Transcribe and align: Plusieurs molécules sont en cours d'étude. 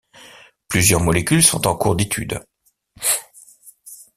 Plusieurs 0.67 1.01
molécules 1.01 1.43
sont 1.43 1.67
en 1.67 1.75
cours 1.75 1.95
d'étude. 1.95 2.43